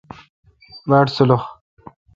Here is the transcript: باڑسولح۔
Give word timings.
باڑسولح۔ 0.89 1.43